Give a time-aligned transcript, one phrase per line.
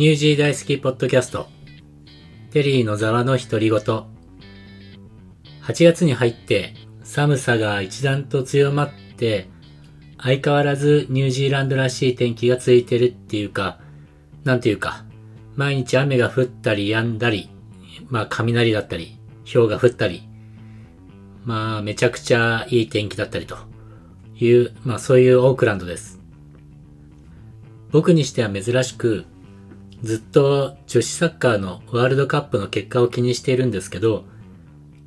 [0.00, 1.46] ニュージー大好きポッドキャスト、
[2.52, 3.78] テリーのざわの独り言。
[3.78, 4.04] 8
[5.84, 6.72] 月に入って
[7.02, 9.50] 寒さが一段と強まって、
[10.16, 13.78] 相変わらずニュージーランドらしい天気が続いてるっていうか、
[14.42, 15.04] なんていうか、
[15.54, 17.50] 毎日雨が降ったり止んだり、
[18.08, 19.18] まあ雷だったり、
[19.52, 20.26] 氷が降ったり、
[21.44, 23.58] まあめちゃくちゃいい天気だったりと
[24.34, 26.22] いう、まあそういうオークランドです。
[27.90, 29.26] 僕にしては珍しく、
[30.02, 34.24] ずっと女子サッカーのワールドカップの結果を気にしているんですけど、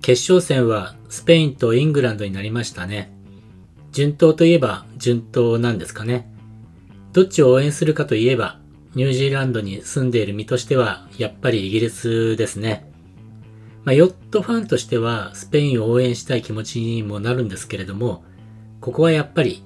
[0.02, 3.12] 決勝戦はスペインとイングランドになりましたね。
[3.92, 6.32] 順当といえば順当なんですかね。
[7.14, 8.60] どっちを応援するかといえば、
[8.96, 12.92] ニュージーランドに住んでいる身としては、やっぱりイギリスですね。
[13.86, 18.24] まあ、ヨットファンとしては、スペインを応援したい気持ちにもなるんですけれども、
[18.82, 19.64] ここはやっぱり、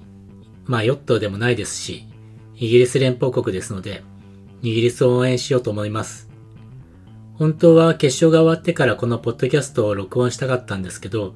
[0.66, 2.06] まあ、ヨットでもないですし、
[2.56, 4.04] イギリス連邦国ですので、
[4.72, 6.30] イギリスを応援しようと思います。
[7.36, 11.36] 本当は決勝が終わってからこのポッドキャストを録音したかったんですけど、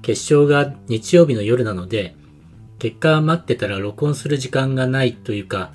[0.00, 2.16] 決勝が日曜日の夜なので、
[2.78, 5.72] 結果待ってたら録音する時間がないというか、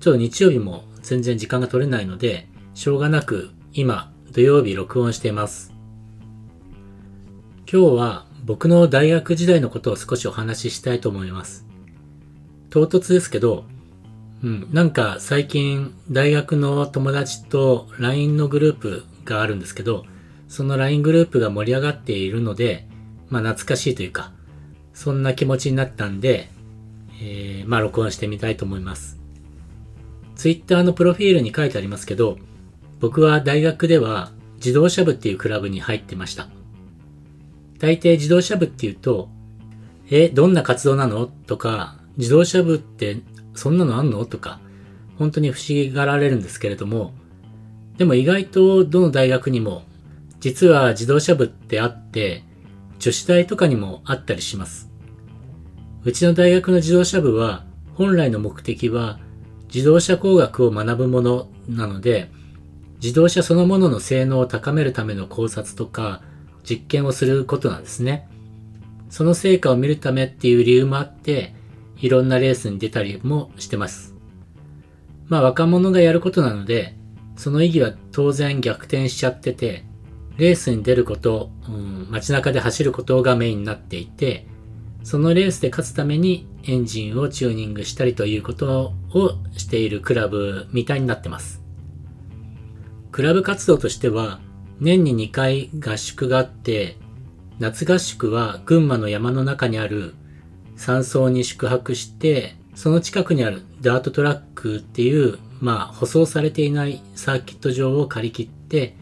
[0.00, 5.72] ちょっと日曜日も全然時間が取れないので、しょうがなく今土曜日録音しています。
[7.72, 11.66] 今日は僕の大学時代のことを少しお話ししたいと思います。
[12.68, 13.64] 唐突ですけど、
[14.42, 20.06] うん、なんか最近大学の友達と LINE のグループがあるんですけど、
[20.48, 22.88] その LINE グループが盛り上がっているので、
[23.28, 24.32] まあ懐かしいというか、
[24.94, 26.50] そんな気持ちになったんで、
[27.22, 29.18] えー、まあ録音してみたいと思います。
[30.36, 32.38] Twitter のプロフィールに書いてありますけど、
[32.98, 36.48] 僕は大学では自動車部っていうクラブに入ってました。
[37.78, 39.28] 大抵自動車部っていうと、
[40.10, 41.26] え、どんな活動なの？
[41.26, 43.20] とか、自動車部って
[43.54, 44.24] そんなのあんの？
[44.24, 44.60] とか、
[45.18, 47.12] 本当に不思議がられるんですけれども、
[47.98, 49.82] でも意外とどの大学にも、
[50.40, 52.44] 実は自動車部ってあって、
[52.98, 54.90] 女子大とかにもあったりします。
[56.04, 59.18] うちの大学の自動車部は、本来の目的は、
[59.72, 62.30] 自動車工学を学ぶものなので、
[63.02, 66.22] 自動車そのものの性能を高めるための考察とか、
[66.62, 68.28] 実験をすることなんですね。
[69.10, 71.54] その成果を見るためっていう理由もあって、
[72.00, 74.14] いろんなレースに出たりもしてます。
[75.28, 76.96] まあ若者がやることなので、
[77.36, 79.84] その意義は当然逆転しちゃってて、
[80.36, 84.46] レースに出ること、うん、街中で走ることがメインになっていて、
[85.02, 91.62] そのレースで勝つためにエンジンをチューニングしたりということをしているクラブみたいになってます。
[93.12, 94.40] クラブ活動としては、
[94.78, 96.96] 年に2回合宿があって、
[97.58, 100.14] 夏合宿は群馬の山の中にある
[100.80, 108.96] 山荘に宿泊して、その近くにあるダートトラックっていう、まあ、舗装されていないサーキット場を借り切って、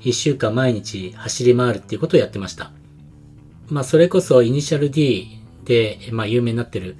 [0.00, 2.70] 一週間毎日走り回るっていうことをやってました。
[3.68, 6.96] まあ、それこそイニシャル D で、まあ、有名になってる。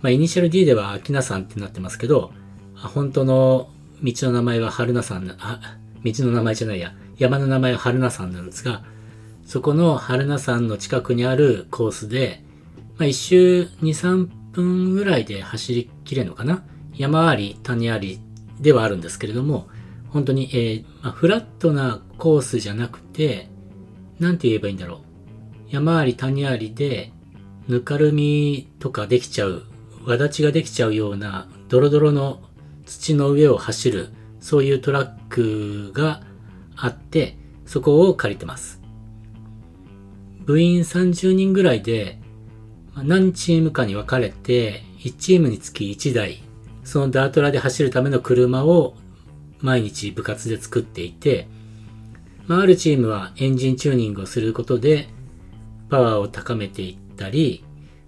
[0.00, 2.32] まあ、イニシャル D では秋名山ってなってますけど、
[2.74, 3.68] 本当の
[4.02, 8.82] 道の名前は春名山、あ、道の名前じゃないや、山の名前は春名山なんですが、
[9.44, 12.47] そこの春名山の近くにあるコースで、
[12.98, 16.64] まあ、一周2、3分ぐらいで走りきれるのかな？
[16.96, 18.20] 山あり、谷あり
[18.60, 19.68] ではあるんですけれども、
[20.08, 23.48] 本当に、えー、まあ、フラットなコースじゃなくて、
[24.18, 24.98] なんて言えばいいんだろう。
[25.70, 27.12] 山あり、谷ありで、
[27.68, 29.62] ぬかるみとかできちゃう、
[30.04, 32.40] わだちができちゃうような、ドロドロの
[32.84, 34.08] 土の上を走る、
[34.40, 36.22] そういうトラックが
[36.74, 38.80] あって、そこを借りてます。
[40.46, 42.18] 部員30人ぐらいで、
[43.04, 46.42] 何チームかに分かれて、1チームにつき1台、
[46.84, 48.94] そのダートラで走るための車を
[49.60, 51.48] 毎日部活で作っていて、
[52.46, 55.08] まあ、あるチームはエンジンチューニングをすることで
[55.90, 57.64] パワーを高めていったり、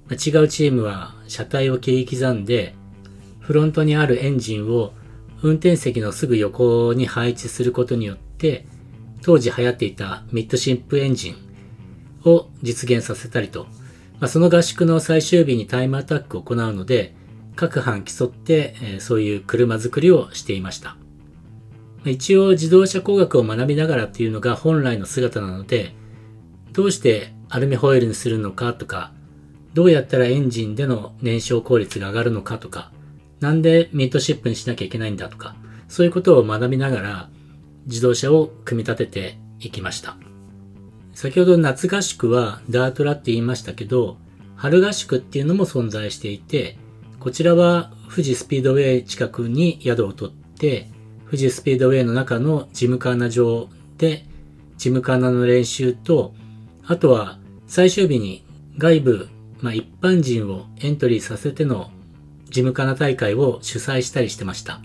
[0.08, 2.74] まあ、違うチームは車体を切り刻んで、
[3.38, 4.92] フロントにあるエンジンを
[5.42, 8.66] 運転席のすぐ横に配置することによって、
[9.22, 11.36] 当時流行っていたミッドシンプエンジン
[12.24, 13.66] を実現させたりと、
[14.20, 17.14] まあ、その合宿の最終日にタイムアタックを行うので、
[17.56, 20.96] 各班競って、え、そういう車作りをしていました。
[22.04, 25.94] 一応自動車工学を学びながらっていうのが本来の姿なので、
[26.72, 29.12] どうしてアルミホイルにするのかとか、
[29.74, 32.92] どうやったらエンジンでの燃焼効率が上がるのかとか、
[33.40, 35.56] なんでミッドシップにしなきゃいけないんだとか、
[35.88, 37.30] そういうことを学びながら
[37.86, 40.16] 自動車を組み立てていきました。
[41.14, 44.16] 先ほど夏合宿はダートラって言いましたけど、
[44.56, 46.78] 春合宿っていうのも存在していて、
[47.18, 50.88] こちらは富士スピードウェイ近くに宿を取って、
[51.26, 53.68] 富士スピードウェイの中のジムカーナ場
[53.98, 54.24] で、
[54.78, 56.34] ジムカーナの練習と、
[56.86, 58.44] あとは最終日に
[58.78, 59.28] 外部、
[59.60, 61.90] まあ一般人をエントリーさせての
[62.48, 64.80] ジムカーナ大会を主催したりしてました。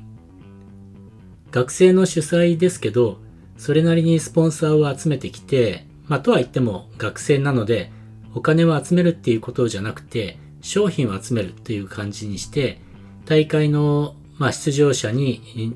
[1.52, 3.20] 学生の主催ですけど、
[3.58, 7.92] それなりにスポンサーを集めてきて、まあとは言っても学生なので、
[8.34, 12.82] お金を集めるっていうことじゃなくて、商品を集めるっていう感じにして、
[13.26, 15.74] 大会の、まあ、出場者に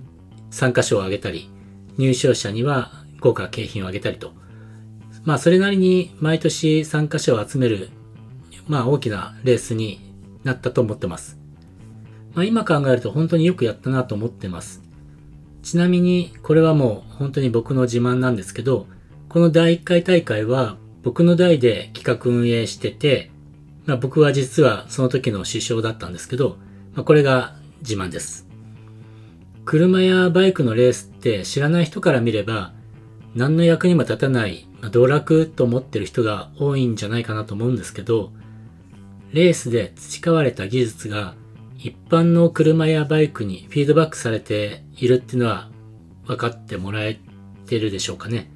[0.52, 1.50] 参加賞をあげたり、
[1.98, 4.34] 入賞者には豪華景品をあげたりと。
[5.24, 7.90] まあ、それなりに毎年参加者を集める、
[8.68, 11.40] まあ、大きなレースになったと思ってます。
[12.34, 14.84] まあ、今考えると本当によくやったなと思ってます。
[15.62, 18.88] ちなみに、これはもう本当に僕の自慢なんですけど、
[19.30, 23.30] この第1回大会は僕の代で企画運営してて、
[23.86, 26.58] まあ、僕は実はその時の師匠だったんですけど、
[26.96, 28.48] まあ、これが自慢です。
[29.66, 32.74] 車やバイクのレースって知らない人から見れば、
[33.36, 38.32] 何の役にも立たない、まあ、道楽と思ってる人が多いんじゃないかなと思うんですけど、
[39.32, 41.36] レースで培われた技術が
[41.78, 45.70] 一般の車やバイクにフィードバックされているっていうのは
[46.26, 47.20] 分かってもらえ
[47.68, 48.52] てるでしょうかね。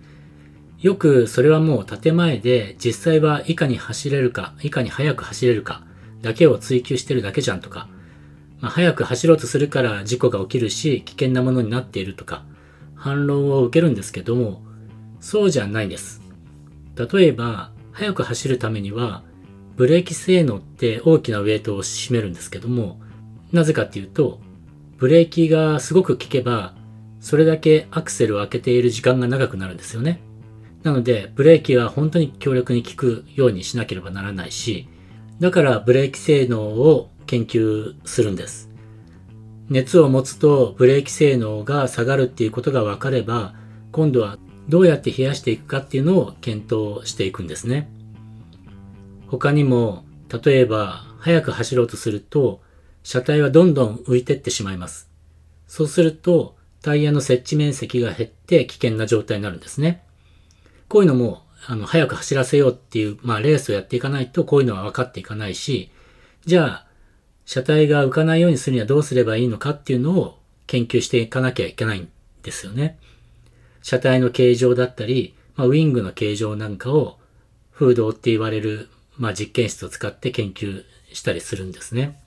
[0.84, 5.82] よくそれはもう建前で実際はいかに走れるか、いかに速く走れるか
[6.22, 7.88] だけを追求してるだけじゃんとか、
[8.60, 12.44] まあ、速く走ろうとするから事故が起きるし危険なものになっているとか
[12.96, 14.62] 反論を受けるんですけども、
[15.22, 16.22] そうじゃないんです。
[16.96, 19.24] 例えば、速く走るためには
[19.78, 23.00] ブレーキ性能って大きなウェイトを占めるんですけども、
[23.54, 24.42] なぜかっていうと、
[24.98, 26.74] ブレーキがすごく効けば、
[27.22, 30.20] それだけアクセルを開けている時間が長くなるんですよね。
[30.84, 34.88] なので、ブレーキは本当に強力に効くようにしなければならないし、
[35.40, 38.70] だからブレーキ性能を研究するんです。
[39.70, 43.56] 熱を持つとブレーキ性能が下がるっていうことが分かれば、
[43.92, 44.38] 今度は
[44.68, 47.90] どうやって冷やしていくかっていうのを検討していくんですね。
[49.28, 50.06] 他にも、
[50.44, 52.62] 例えば、速く走ろうとすると、
[53.04, 55.10] 車体はどんどん浮いてってしまいます。
[55.68, 60.04] そうすると、タイヤの接地面積が減って危険な状態になるんですね。
[60.94, 65.90] こういうのも、あの、早く走らせようっていう、まあ、レースをやっていかないと、こういうのは分かっていかないし、
[66.46, 66.88] じゃあ、
[67.46, 70.38] 車体が浮かないようにするにはどうすればいいのかっていうのを
[70.68, 72.10] 研究していかなきゃいけないん
[72.44, 73.00] ですよね。
[73.82, 77.18] 車体の形状だったり、まあ、ウィングの形状なんかを、
[77.74, 78.88] 風洞って言われる、
[79.18, 82.20] まあ、実験室を使って研究したりするんですね。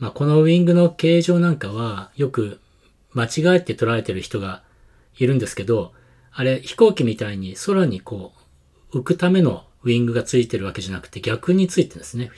[0.00, 2.58] まあ、このウィングの形状なんかは、よく
[3.12, 4.64] 間違えて捉えてる人が
[5.18, 5.92] いるんですけど、
[6.32, 8.32] あれ、飛行機みたいに空にこ
[8.92, 12.30] う、浮くためのウィングがついてるわけじゃなくて逆についてるんですね。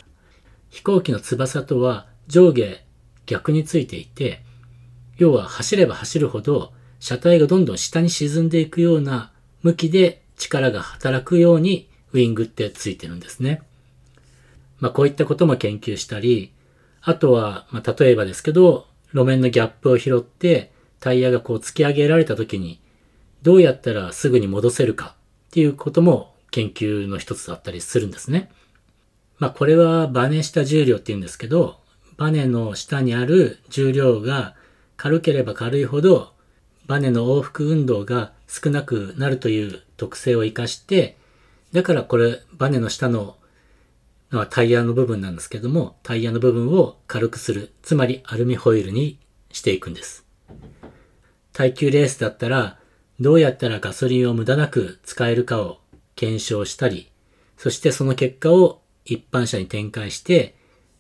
[0.70, 2.82] 飛行機の翼とは上下
[3.26, 4.42] 逆についていて、
[5.16, 13.62] 要は走れば走るほど車体がどんどん下に沈んでいくような向きで力が働くようにウィングってついてるんですね。
[14.78, 16.52] まあこういったことも研究したり、
[17.00, 22.80] あとは、まあ例えばですけど、路面のギャップを拾ってタイヤがこう突き上げられた時に
[23.42, 25.16] どうやったらすぐに戻せるか
[25.48, 28.50] っていうことも研究の一つだったりするんですね。
[29.38, 31.80] まあこれはバネ下重量って言うんですけど、
[32.16, 34.54] バネの下にある重量が
[34.96, 36.32] 軽ければ軽いほど
[36.86, 41.16] バネの往復運動が少なくなるという特性を活かして、
[41.72, 43.36] だからこれバネの下の
[44.50, 47.72] タイヤの部分なんですけども、タイヤの部分を軽くする。
[47.82, 49.18] つまりアルミホイルに
[49.50, 50.24] していくんです。
[51.52, 52.78] 耐久レースだったら
[53.20, 55.78] どうやったらガソリンを無駄なく使えるかを
[56.16, 57.10] 検証したり、
[57.56, 60.54] そしてその結果を一般車に展開して、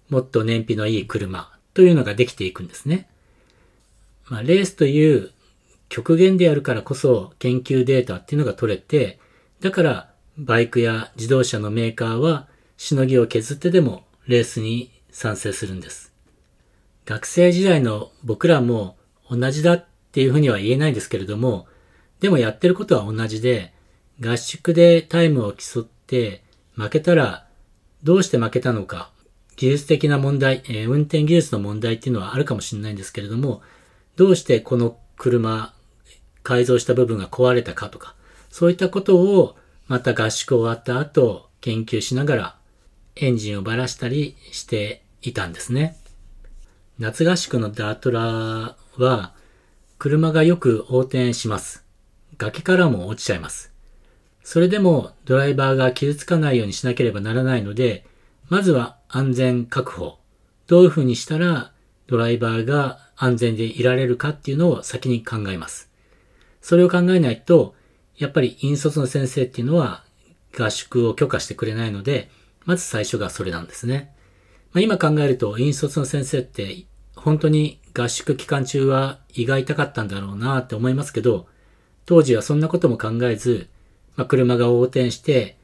[0.08, 3.08] もっと燃費のいい車というのができていくんですね。
[4.28, 5.30] まあ、レースという
[5.88, 9.18] 極限であるからこそ研究データっていうのが取れて、
[9.60, 16.12] だからバイクや自動車のメーカーはしのぎを削ってでもレースに賛成するんです。
[17.04, 18.96] 学生時代の僕らも
[19.30, 21.66] 同じだっていうふうには言えないんですけれども、
[22.22, 23.72] でもやってることは同じで、
[24.20, 26.44] 合宿でタイムを競って
[26.76, 27.48] 負けたら
[28.04, 29.10] どうして負けたのか、
[29.56, 33.60] 技術的な問題、えー、運転技術の問題っていうのはあるかもしれないんですけれども、
[34.14, 35.74] どうしてこの車、
[36.44, 38.14] 改造した部分が壊れたかとか、
[38.50, 39.56] そういったことを
[39.88, 42.56] また合宿終わった後研究しながら
[43.16, 45.96] エンジンをばらしたりしていたんですね。
[47.00, 49.34] 夏合宿のダートラは
[49.98, 51.82] 車がよく横転します。
[52.38, 53.72] 崖からも落ちちゃいます。
[54.42, 58.04] それでもドライバーが傷つかないようにしなければならないので、
[58.48, 60.18] まずは安全確保。
[60.66, 61.72] どういうふうにしたら
[62.06, 65.90] ドライバーが安全でいられるかっていうのを先に考えます。
[66.60, 67.74] それを考えないと、
[68.16, 70.04] やっぱり引率の先生っていうのは
[70.58, 72.30] 合宿を許可してくれないので、
[72.64, 74.14] まず最初がそれなんですね。
[74.72, 81.46] まあ、今考えると、引率の先生って本当に合宿期間中は胃が痛かったんだろうなって思いますけど、
[82.06, 83.68] 当時はそんなことも考えず、
[84.16, 85.56] まあ、車が横転して、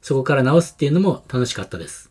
[0.00, 2.10] そこから直すっていうのも楽しかったです。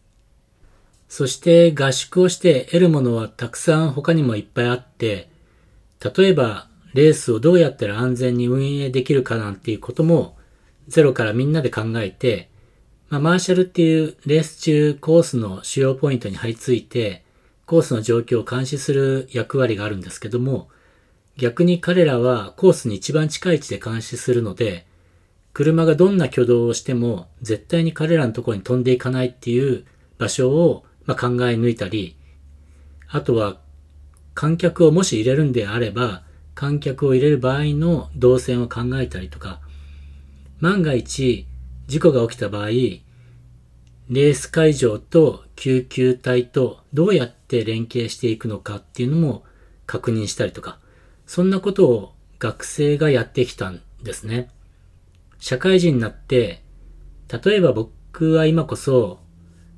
[1.09, 5.29] そして合宿をして得るものはたくさん他にもいっぱいあって、
[6.15, 10.37] 例えばレースをどうやったら安全に運営できるかなんていうことも
[10.87, 12.49] ゼロからみんなで考えて、
[13.09, 17.23] まあ、マーシャルっていうレース中コースの主要ポイントに張り付いて、
[17.65, 20.69] コースの状況を監視する役割があるんですけども、
[21.41, 24.85] 逆に彼らはコースに一番近い位置で監視するので、
[25.53, 29.83] 車がどんな挙動をしても絶対に彼らのところに飛んでいかないっていう
[30.19, 32.15] 場所をま考え抜いたり、
[33.09, 33.57] あとは
[34.35, 36.21] 観客をもし入れるんであれば、
[36.53, 39.61] 観客を入れる場合の動線を考えたりとか、
[40.59, 41.47] 万が一
[41.87, 49.43] 事故が起きた場合、レース会場と救急隊とどうやって連携していくのかっていうのも
[49.87, 50.77] 確認したりとか、
[51.33, 54.49] そんなことを学生がやってきたんですね。
[55.39, 56.61] 社会人になって、
[57.45, 59.21] 例えば僕は今こそ、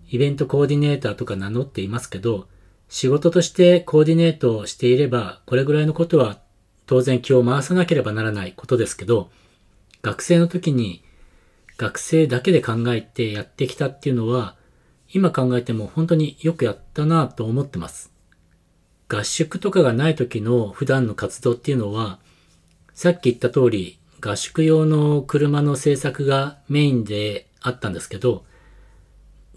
[0.10, 2.48] イベントコーディネーターとか名乗っていますけど、
[2.90, 6.40] 仕事としてコーディネートをしていれば、これぐらいのことは
[6.88, 9.30] 当然気を回さなければならないことですけど、
[10.02, 11.04] 学生の時に
[11.78, 14.56] 学生だけで考えてやってきたっていうのは、
[15.14, 18.13] 今考えても本当によくやったなと思ってます。
[19.14, 22.18] 合宿とかがない時の普段の活動っていうのは、
[22.96, 28.44] さっき言った通り、合宿用の車の製作がメインであったんですけど、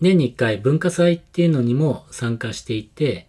[0.03, 3.29] 年に一回文化祭っていうのにも参加していて、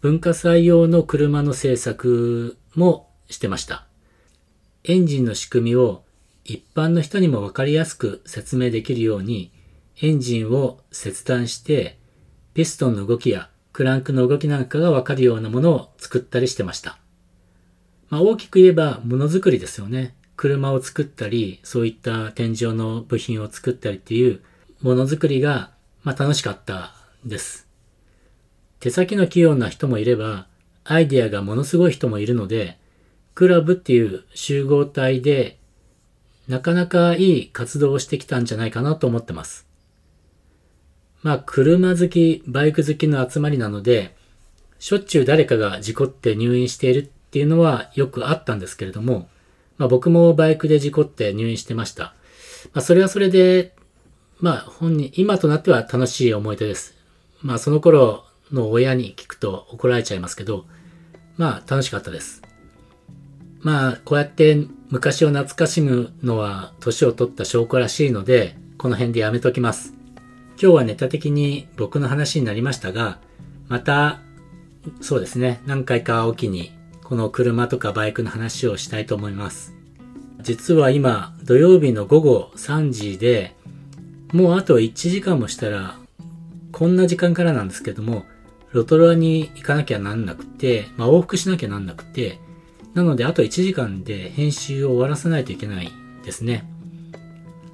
[0.00, 3.86] 文化祭用の車の製作もしてました。
[4.84, 6.04] エンジンの仕組みを
[6.44, 9.50] 一般の人にもわかりやすく説明できるように、
[10.00, 11.98] エンジンを切断して、
[12.54, 16.96] ピストンの動きやクランクの動きなんかがわかるようなものを作ったりしてました。
[18.08, 20.14] まあ、大きく言えばものづくりですよね。
[20.34, 24.40] 車を作ったり、そういった天井の部品を作ったりっていう
[24.80, 25.72] ものづくりが、
[26.04, 26.94] まあ、楽しかった
[27.26, 27.68] です。
[28.80, 30.46] 手先の器用な人もいれば、
[30.84, 32.78] アイデアがものすごい人もいるので、
[33.34, 35.58] クラブっていう集合体で、
[36.48, 39.65] なかなかいい活動をしてきたんじゃないかなと思ってます。
[41.26, 44.14] まあ、車好き、バイク好きの集まりなので、
[44.78, 49.28] しょっちゅう誰かが事故って入院しているっていうのはよくあったんですけれども、
[49.76, 52.14] まあ僕もバイクで事故って入院してました。
[52.74, 53.74] まあそれはそれで、
[54.38, 56.94] まあ本人、今となっては楽しい思い出です。
[57.42, 60.64] まあその頃の親に聞くと怒られちゃいますけど、
[61.36, 62.40] まあ楽しかったです。
[63.62, 69.95] まあこうやって昔を懐かしむのは年を取った証拠らしいので、この辺でやめときます。
[70.60, 73.18] 今日はネタ的に僕の話になりましたが、
[73.68, 74.20] また、
[75.02, 76.72] そうですね、何回かおきに
[77.04, 79.74] この車とかバイクの話をしたいと思います。
[80.40, 83.54] 実は今、土曜日の午後3時で、
[84.32, 85.98] もうあと1時間もしたら、
[86.72, 88.24] こんな時間からなんですけども、
[88.72, 92.38] ロトロアに行かなきゃなんなくて、まあ、往復しなきゃなんなくて、
[92.94, 95.92] なのであと1時間で編集を終わらせないといけない
[96.24, 96.64] ですね。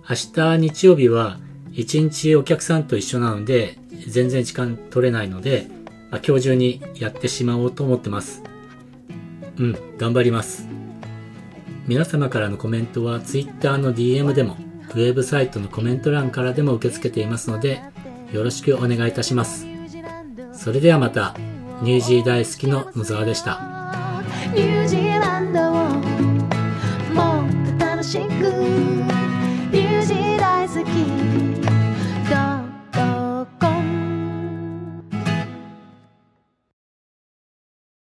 [0.09, 1.39] 明日日曜日は
[1.73, 5.69] 1日お客さんと一緒なので、全然時間取れないので、
[6.11, 8.43] あ、今日中にやってしまおうと思ってます。
[9.59, 10.69] うん、頑張ります。
[11.87, 14.57] 皆様からのコメントは Twitter の DM でも、
[14.91, 17.81] ウェブサイトのコメント欄からでも受け付けていますので、
[18.33, 19.67] よろしくお願いいたします。
[20.53, 21.35] それではまた、
[21.83, 25.02] ニュージー大好きの野沢でした。